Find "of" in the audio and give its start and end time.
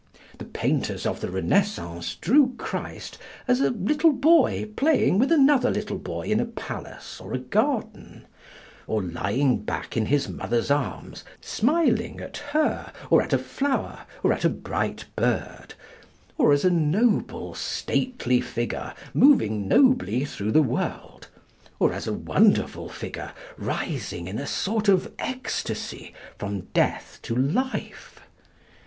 1.05-1.21, 24.89-25.13